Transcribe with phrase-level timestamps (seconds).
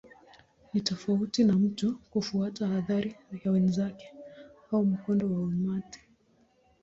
[0.73, 3.15] Ni tofauti na mtu kufuata athari
[3.45, 4.13] ya wenzake
[4.71, 5.99] au mkondo wa umati.